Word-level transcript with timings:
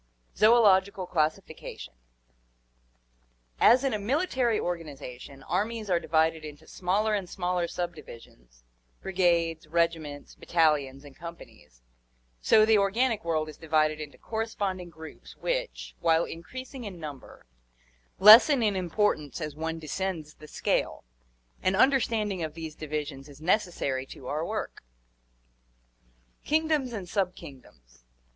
ZOOLOGICAL 0.35 1.05
CLASSIFICATION 1.05 1.93
As 3.59 3.83
in 3.83 3.93
a 3.93 3.99
military 3.99 4.59
organization 4.59 5.43
armies 5.43 5.91
are 5.91 5.99
divided 5.99 6.43
into 6.43 6.65
smaller 6.65 7.13
and 7.13 7.29
smaller 7.29 7.67
subdivisions— 7.67 8.63
brigades, 9.03 9.67
regiments, 9.67 10.33
battalions, 10.33 11.03
and 11.05 11.15
companies— 11.15 11.83
so 12.51 12.65
the 12.65 12.79
organic 12.79 13.23
world 13.23 13.47
is 13.47 13.57
divided 13.57 13.99
into 14.01 14.17
corresponding 14.17 14.89
groups 14.89 15.37
which, 15.37 15.93
while 15.99 16.25
increasing 16.25 16.83
in 16.83 16.99
number, 16.99 17.45
lessen 18.17 18.63
in 18.63 18.75
importance 18.75 19.39
as 19.39 19.53
one 19.55 19.77
descends 19.77 20.33
the 20.33 20.47
scale. 20.47 21.03
An 21.61 21.75
understanding 21.75 22.41
of 22.41 22.55
these 22.55 22.73
divisions 22.73 23.29
is 23.29 23.39
necessary 23.39 24.07
to 24.07 24.25
our 24.25 24.43
work. 24.43 24.81
Kingdoms 26.43 26.91
and 26.91 27.05
Subkingdoms. 27.05 28.01